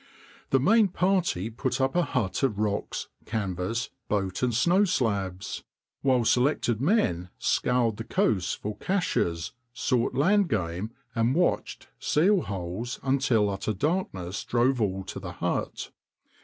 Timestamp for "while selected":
6.01-6.81